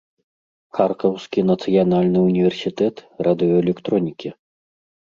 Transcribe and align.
Харкаўскі 0.77 1.39
нацыянальны 1.51 2.19
ўніверсітэт 2.27 2.95
радыёэлектронікі. 3.31 4.29